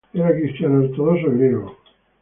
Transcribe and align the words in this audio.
Era 0.15 0.35
cristiano 0.35 0.79
ortodoxo 0.79 1.29
griego. 1.29 1.77